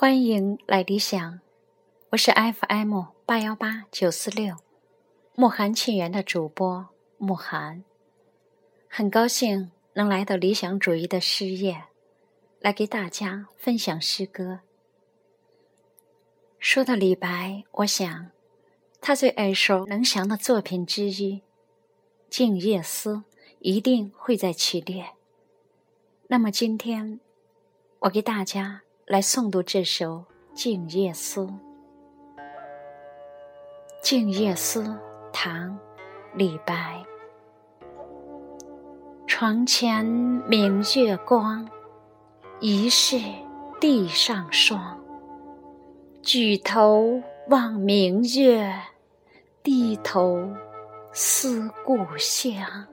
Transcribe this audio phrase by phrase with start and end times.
[0.00, 1.40] 欢迎来理想，
[2.12, 4.56] 我是 FM 八幺八九四六
[5.34, 6.88] 慕寒沁园的主播
[7.18, 7.84] 慕寒，
[8.88, 11.84] 很高兴能来到理想主义的诗业，
[12.60, 14.60] 来给大家分享诗歌。
[16.58, 18.30] 说到李白，我想
[19.02, 21.34] 他最耳熟能详的作品之一
[22.30, 23.16] 《静夜思》
[23.58, 25.10] 一定会在其列。
[26.28, 27.20] 那么今天，
[27.98, 28.80] 我给大家。
[29.10, 30.18] 来诵读这首
[30.54, 31.40] 《静夜思》。
[34.00, 34.84] 《静夜思》
[35.32, 35.68] 唐·
[36.32, 37.04] 李白。
[39.26, 41.68] 床前明月光，
[42.60, 43.18] 疑是
[43.80, 44.96] 地上霜。
[46.22, 48.72] 举头望明月，
[49.64, 50.48] 低头
[51.12, 52.86] 思故乡。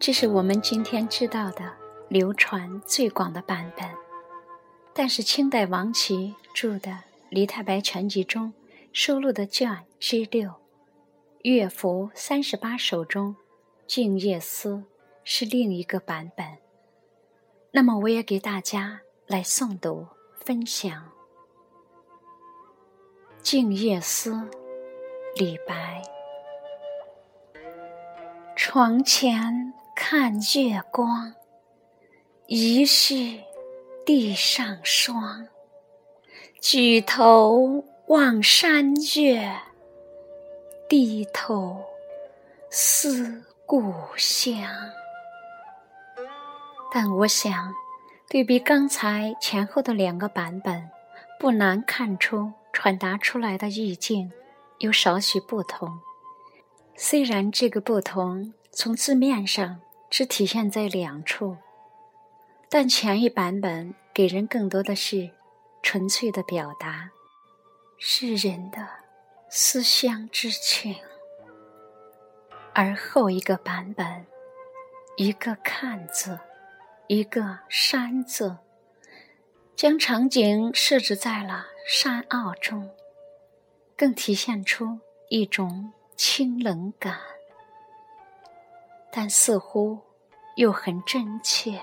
[0.00, 1.79] 这是我们今天知道的。
[2.10, 3.88] 流传最广的版本，
[4.92, 6.90] 但是清代王琦著的
[7.28, 8.52] 《李太白全集》中
[8.92, 10.54] 收录的卷之六
[11.42, 13.36] 乐府三十八首中，
[13.86, 14.70] 《静夜思》
[15.22, 16.58] 是另一个版本。
[17.70, 20.08] 那么，我也给大家来诵读
[20.40, 20.90] 分享
[23.40, 24.32] 《静夜思》。
[25.36, 26.02] 李白：
[28.56, 31.36] 床前看月光。
[32.52, 33.14] 疑是
[34.04, 35.46] 地上霜，
[36.60, 39.56] 举头望山月，
[40.88, 41.80] 低头
[42.68, 44.68] 思故乡。
[46.92, 47.72] 但我想，
[48.28, 50.90] 对比刚才前后的两个版本，
[51.38, 54.32] 不难看出传达出来的意境
[54.78, 56.00] 有少许不同。
[56.96, 61.56] 虽然这个不同从字面上只体现在两处。
[62.72, 65.28] 但前一版本给人更多的是
[65.82, 67.10] 纯粹的表达
[67.98, 68.86] 诗人的
[69.50, 70.94] 思乡之情，
[72.72, 74.24] 而后一个版本，
[75.16, 76.38] 一个“看”字，
[77.08, 78.58] 一个“山”字，
[79.74, 82.88] 将场景设置在了山坳中，
[83.96, 87.18] 更体现出一种清冷感，
[89.10, 89.98] 但似乎
[90.54, 91.82] 又很真切。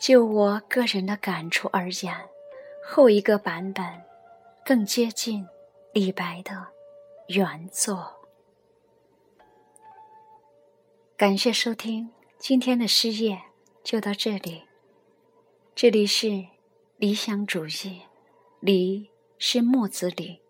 [0.00, 2.30] 就我个人的感触而言，
[2.82, 4.02] 后一个版本
[4.64, 5.46] 更接近
[5.92, 6.68] 李白的
[7.28, 8.14] 原作。
[11.18, 13.42] 感谢收听今天的诗页，
[13.84, 14.64] 就到这里。
[15.74, 16.46] 这里是
[16.96, 18.04] 理想主义，
[18.58, 20.40] 李是木子李，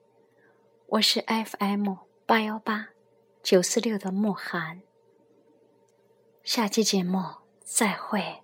[0.87, 1.95] 我是 FM
[2.25, 2.91] 八幺八
[3.43, 4.83] 九四六的慕寒。
[6.45, 7.21] 下期节目
[7.65, 8.40] 再会。